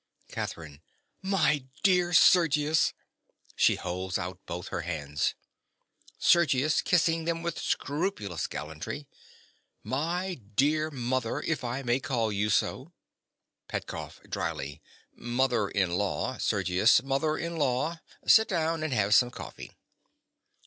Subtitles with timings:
[0.29, 0.81] CATHERINE.
[1.21, 5.35] My dear Sergius!(She holds out both her hands.)
[6.17, 6.81] SERGIUS.
[6.81, 9.07] (kissing them with scrupulous gallantry).
[9.83, 12.93] My dear mother, if I may call you so.
[13.67, 14.21] PETKOFF.
[14.27, 14.81] (drily).
[15.13, 17.99] Mother in law, Sergius; mother in law!
[18.25, 19.69] Sit down, and have some coffee.